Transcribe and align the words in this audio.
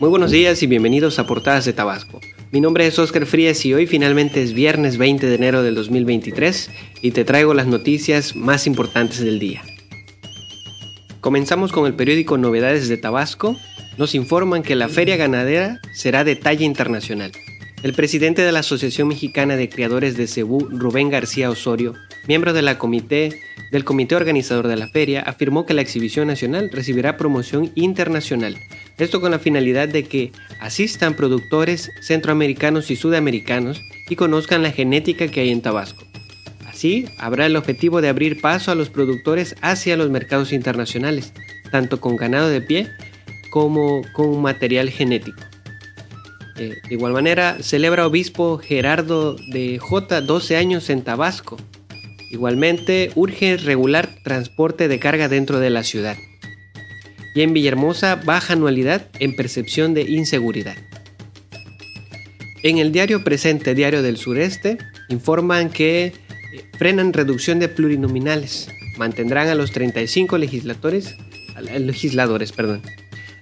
Muy 0.00 0.10
buenos 0.10 0.30
días 0.30 0.62
y 0.62 0.68
bienvenidos 0.68 1.18
a 1.18 1.26
Portadas 1.26 1.64
de 1.64 1.72
Tabasco. 1.72 2.20
Mi 2.52 2.60
nombre 2.60 2.86
es 2.86 2.96
Oscar 3.00 3.26
Frías 3.26 3.66
y 3.66 3.74
hoy 3.74 3.88
finalmente 3.88 4.40
es 4.40 4.52
viernes 4.52 4.96
20 4.96 5.26
de 5.26 5.34
enero 5.34 5.64
del 5.64 5.74
2023 5.74 6.70
y 7.02 7.10
te 7.10 7.24
traigo 7.24 7.52
las 7.52 7.66
noticias 7.66 8.36
más 8.36 8.68
importantes 8.68 9.18
del 9.18 9.40
día. 9.40 9.64
Comenzamos 11.20 11.72
con 11.72 11.84
el 11.84 11.94
periódico 11.94 12.38
Novedades 12.38 12.88
de 12.88 12.96
Tabasco. 12.96 13.56
Nos 13.96 14.14
informan 14.14 14.62
que 14.62 14.76
la 14.76 14.88
feria 14.88 15.16
ganadera 15.16 15.80
será 15.92 16.22
de 16.22 16.36
talla 16.36 16.64
internacional. 16.64 17.32
El 17.82 17.92
presidente 17.92 18.42
de 18.42 18.52
la 18.52 18.60
Asociación 18.60 19.08
Mexicana 19.08 19.56
de 19.56 19.68
Criadores 19.68 20.16
de 20.16 20.28
Cebú, 20.28 20.68
Rubén 20.70 21.10
García 21.10 21.50
Osorio, 21.50 21.94
miembro 22.28 22.52
de 22.52 22.78
comité, 22.78 23.40
del 23.72 23.84
comité 23.84 24.14
organizador 24.14 24.68
de 24.68 24.76
la 24.76 24.86
feria, 24.86 25.22
afirmó 25.22 25.66
que 25.66 25.74
la 25.74 25.82
exhibición 25.82 26.28
nacional 26.28 26.70
recibirá 26.72 27.16
promoción 27.16 27.72
internacional. 27.74 28.58
Esto 28.98 29.20
con 29.20 29.30
la 29.30 29.38
finalidad 29.38 29.88
de 29.88 30.04
que 30.04 30.32
asistan 30.60 31.14
productores 31.14 31.90
centroamericanos 32.00 32.90
y 32.90 32.96
sudamericanos 32.96 33.80
y 34.08 34.16
conozcan 34.16 34.62
la 34.62 34.72
genética 34.72 35.28
que 35.28 35.40
hay 35.40 35.50
en 35.50 35.62
Tabasco. 35.62 36.04
Así, 36.66 37.06
habrá 37.18 37.46
el 37.46 37.56
objetivo 37.56 38.00
de 38.00 38.08
abrir 38.08 38.40
paso 38.40 38.72
a 38.72 38.74
los 38.74 38.90
productores 38.90 39.54
hacia 39.62 39.96
los 39.96 40.10
mercados 40.10 40.52
internacionales, 40.52 41.32
tanto 41.70 42.00
con 42.00 42.16
ganado 42.16 42.48
de 42.48 42.60
pie 42.60 42.90
como 43.50 44.02
con 44.12 44.40
material 44.42 44.90
genético. 44.90 45.42
Eh, 46.56 46.80
de 46.88 46.94
igual 46.94 47.12
manera, 47.12 47.58
celebra 47.60 48.06
obispo 48.06 48.58
Gerardo 48.58 49.36
de 49.52 49.78
J 49.78 50.20
12 50.22 50.56
años 50.56 50.90
en 50.90 51.02
Tabasco. 51.02 51.56
Igualmente, 52.30 53.12
urge 53.14 53.56
regular 53.56 54.08
transporte 54.24 54.88
de 54.88 54.98
carga 54.98 55.28
dentro 55.28 55.60
de 55.60 55.70
la 55.70 55.84
ciudad. 55.84 56.16
Y 57.38 57.42
en 57.42 57.52
Villahermosa, 57.52 58.16
baja 58.16 58.54
anualidad 58.54 59.06
en 59.20 59.36
percepción 59.36 59.94
de 59.94 60.02
inseguridad. 60.02 60.74
En 62.64 62.78
el 62.78 62.90
diario 62.90 63.22
presente, 63.22 63.76
Diario 63.76 64.02
del 64.02 64.16
Sureste, 64.16 64.76
informan 65.08 65.70
que 65.70 66.06
eh, 66.06 66.12
frenan 66.76 67.12
reducción 67.12 67.60
de 67.60 67.68
plurinominales. 67.68 68.70
Mantendrán 68.96 69.46
a 69.46 69.54
los 69.54 69.70
35 69.70 70.36
legisladores, 70.36 71.14
legisladores. 71.78 72.52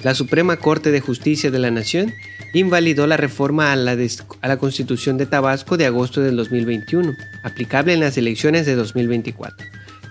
La 0.00 0.16
Suprema 0.16 0.56
Corte 0.56 0.90
de 0.90 0.98
Justicia 0.98 1.52
de 1.52 1.60
la 1.60 1.70
Nación 1.70 2.12
invalidó 2.52 3.06
la 3.06 3.16
reforma 3.16 3.70
a 3.70 3.76
la, 3.76 3.96
a 4.40 4.48
la, 4.48 4.56
Constitución 4.56 5.18
de 5.18 5.26
Tabasco 5.26 5.76
de 5.76 5.86
agosto 5.86 6.20
del 6.20 6.34
2021, 6.34 7.14
aplicable 7.44 7.92
en 7.92 8.00
las 8.00 8.18
elecciones 8.18 8.66
de 8.66 8.74
2024, 8.74 9.64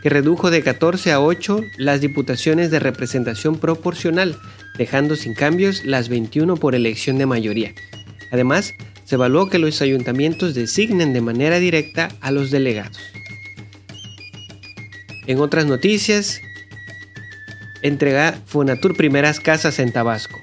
que 0.03 0.09
redujo 0.09 0.51
de 0.51 0.61
14 0.61 1.13
a 1.13 1.21
8 1.21 1.63
las 1.77 2.01
diputaciones 2.01 2.69
de 2.69 2.79
representación 2.79 3.57
proporcional, 3.57 4.37
dejando 4.77 5.15
sin 5.15 5.33
cambios 5.33 5.85
las 5.85 6.09
21 6.09 6.57
por 6.57 6.75
elección 6.75 7.17
de 7.17 7.25
mayoría. 7.25 7.73
Además, 8.29 8.73
se 9.05 9.15
evaluó 9.15 9.49
que 9.49 9.59
los 9.59 9.81
ayuntamientos 9.81 10.55
designen 10.55 11.13
de 11.13 11.21
manera 11.21 11.57
directa 11.57 12.09
a 12.19 12.31
los 12.31 12.51
delegados. 12.51 12.99
En 15.25 15.39
otras 15.39 15.65
noticias, 15.67 16.41
entrega 17.81 18.41
Fonatur 18.45 18.97
primeras 18.97 19.39
casas 19.39 19.79
en 19.79 19.93
Tabasco. 19.93 20.37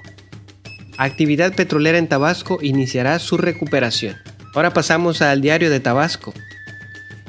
Actividad 0.97 1.53
petrolera 1.53 1.99
en 1.99 2.07
Tabasco 2.07 2.57
iniciará 2.63 3.19
su 3.19 3.37
recuperación. 3.37 4.15
Ahora 4.55 4.73
pasamos 4.73 5.21
al 5.21 5.41
diario 5.41 5.69
de 5.69 5.79
Tabasco. 5.79 6.33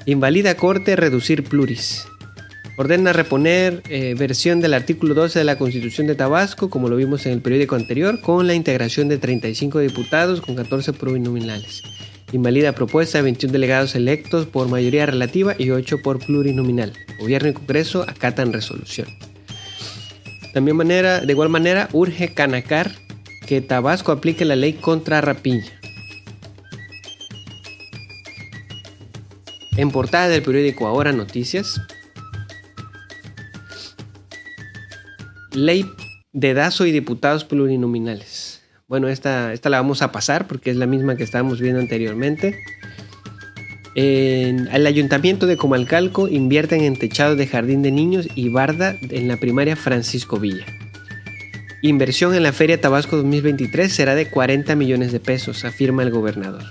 Invalida 0.07 0.57
Corte 0.57 0.97
reducir 0.97 1.45
pluris. 1.45 2.07
Ordena 2.77 3.13
reponer 3.13 3.83
eh, 3.91 4.15
versión 4.19 4.63
del 4.63 4.73
artículo 4.73 5.13
12 5.13 5.39
de 5.39 5.45
la 5.45 5.59
Constitución 5.59 6.07
de 6.07 6.15
Tabasco, 6.15 6.71
como 6.71 6.89
lo 6.89 6.97
vimos 6.97 7.27
en 7.27 7.33
el 7.33 7.43
periódico 7.43 7.75
anterior, 7.75 8.21
con 8.23 8.47
la 8.47 8.55
integración 8.55 9.09
de 9.09 9.19
35 9.19 9.79
diputados 9.81 10.41
con 10.41 10.55
14 10.55 10.95
plurinominales. 10.95 11.83
Invalida 12.33 12.73
propuesta 12.73 13.19
de 13.19 13.25
21 13.25 13.53
delegados 13.53 13.95
electos 13.95 14.47
por 14.47 14.69
mayoría 14.69 15.05
relativa 15.05 15.55
y 15.59 15.69
8 15.69 15.99
por 16.03 16.19
plurinominal. 16.19 16.95
Gobierno 17.21 17.51
y 17.51 17.53
Congreso 17.53 18.03
acatan 18.09 18.55
resolución. 18.55 19.09
También 20.55 20.77
manera, 20.79 21.21
de 21.21 21.31
igual 21.31 21.51
manera, 21.51 21.91
urge 21.93 22.33
Canacar 22.33 22.91
que 23.47 23.61
Tabasco 23.61 24.13
aplique 24.13 24.47
la 24.47 24.57
ley 24.57 24.73
contra 24.73 25.21
rapiña. 25.21 25.79
En 29.77 29.91
portada 29.91 30.29
del 30.29 30.43
periódico 30.43 30.87
Ahora 30.87 31.13
Noticias, 31.13 31.81
Ley 35.55 35.87
de 36.33 36.55
DASO 36.55 36.87
y 36.87 36.93
diputados 36.93 37.45
plurinominales. 37.45 38.63
Bueno, 38.89 39.09
esta, 39.09 39.53
esta 39.53 39.71
la 39.71 39.79
vamos 39.79 40.03
a 40.03 40.13
pasar 40.13 40.47
porque 40.47 40.71
es 40.71 40.77
la 40.77 40.87
misma 40.87 41.17
que 41.17 41.25
estábamos 41.25 41.61
viendo 41.61 41.81
anteriormente. 41.81 42.59
En 43.95 44.69
el 44.69 44.87
ayuntamiento 44.87 45.47
de 45.47 45.59
Comalcalco 45.59 46.29
invierten 46.29 46.83
en 46.83 46.97
techado 46.97 47.37
de 47.37 47.47
jardín 47.47 47.83
de 47.83 47.91
niños 47.91 48.27
y 48.35 48.49
barda 48.49 48.97
en 49.03 49.29
la 49.29 49.37
primaria 49.37 49.77
Francisco 49.77 50.39
Villa. 50.39 50.65
Inversión 51.83 52.35
en 52.35 52.43
la 52.43 52.53
Feria 52.53 52.81
Tabasco 52.81 53.17
2023 53.17 53.93
será 53.93 54.15
de 54.15 54.31
40 54.31 54.75
millones 54.77 55.13
de 55.13 55.21
pesos, 55.21 55.65
afirma 55.65 56.03
el 56.03 56.11
gobernador. 56.11 56.65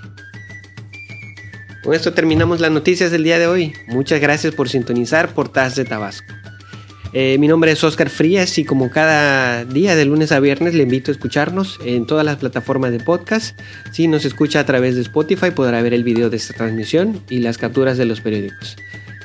Con 1.84 1.94
esto 1.94 2.12
terminamos 2.12 2.60
las 2.60 2.70
noticias 2.70 3.10
del 3.10 3.24
día 3.24 3.38
de 3.38 3.46
hoy. 3.46 3.72
Muchas 3.88 4.20
gracias 4.20 4.54
por 4.54 4.68
sintonizar 4.68 5.34
Portadas 5.34 5.76
de 5.76 5.84
Tabasco. 5.84 6.32
Eh, 7.14 7.36
mi 7.38 7.46
nombre 7.46 7.72
es 7.72 7.84
Oscar 7.84 8.08
Frías 8.08 8.56
y 8.56 8.64
como 8.64 8.90
cada 8.90 9.66
día 9.66 9.94
de 9.94 10.06
lunes 10.06 10.32
a 10.32 10.40
viernes 10.40 10.74
le 10.74 10.84
invito 10.84 11.10
a 11.10 11.12
escucharnos 11.12 11.78
en 11.84 12.06
todas 12.06 12.24
las 12.24 12.36
plataformas 12.36 12.90
de 12.90 13.00
podcast. 13.00 13.58
Si 13.92 14.08
nos 14.08 14.24
escucha 14.24 14.60
a 14.60 14.66
través 14.66 14.94
de 14.94 15.02
Spotify 15.02 15.50
podrá 15.50 15.82
ver 15.82 15.92
el 15.92 16.04
video 16.04 16.30
de 16.30 16.38
esta 16.38 16.54
transmisión 16.54 17.22
y 17.28 17.40
las 17.40 17.58
capturas 17.58 17.98
de 17.98 18.06
los 18.06 18.22
periódicos. 18.22 18.76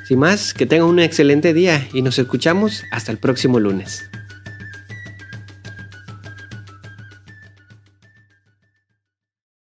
Sin 0.05 0.19
más, 0.19 0.53
que 0.53 0.65
tenga 0.65 0.85
un 0.85 0.99
excelente 0.99 1.53
día 1.53 1.87
y 1.93 2.01
nos 2.01 2.19
escuchamos 2.19 2.83
hasta 2.91 3.11
el 3.11 3.19
próximo 3.19 3.59
lunes. 3.59 4.09